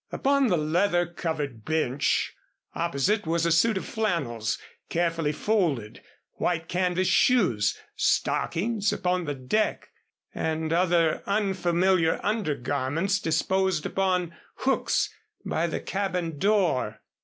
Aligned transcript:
Upon 0.11 0.47
the 0.47 0.57
leather 0.57 1.05
covered 1.05 1.63
bench 1.63 2.33
opposite 2.73 3.27
was 3.27 3.45
a 3.45 3.51
suit 3.51 3.77
of 3.77 3.85
flannels 3.85 4.57
carefully 4.89 5.31
folded, 5.31 6.01
white 6.37 6.67
canvas 6.67 7.07
shoes, 7.07 7.77
stockings 7.95 8.91
upon 8.91 9.25
the 9.25 9.35
deck, 9.35 9.89
and 10.33 10.73
other 10.73 11.21
unfamiliar 11.27 12.19
undergarments 12.23 13.19
disposed 13.19 13.85
upon 13.85 14.33
hooks 14.55 15.13
by 15.45 15.67
the 15.67 15.79
cabin 15.79 16.39
door. 16.39 17.01